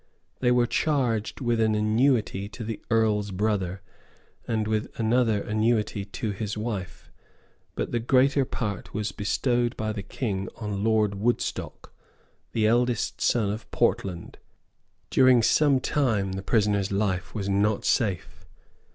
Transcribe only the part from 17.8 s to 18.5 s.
safe.